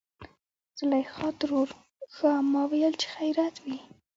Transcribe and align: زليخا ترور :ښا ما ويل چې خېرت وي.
زليخا 0.79 1.25
ترور 1.39 1.69
:ښا 2.15 2.33
ما 2.51 2.63
ويل 2.71 2.93
چې 3.01 3.07
خېرت 3.15 3.55
وي. 3.63 3.77